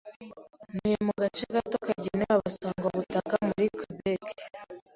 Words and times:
Ntuye 0.71 0.97
mu 1.05 1.13
gace 1.21 1.43
gato 1.55 1.75
kagenewe 1.85 2.33
abasangwabutaka 2.35 3.33
muri 3.47 3.65
Québec, 3.79 4.25